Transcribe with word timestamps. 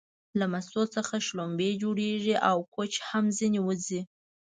له 0.39 0.45
مستو 0.53 0.83
څخه 0.95 1.15
شلومبې 1.27 1.69
جوړيږي 1.81 2.35
او 2.49 2.57
کوچ 2.75 2.93
هم 3.09 3.25
ځنې 3.37 3.59
وځي 3.63 4.01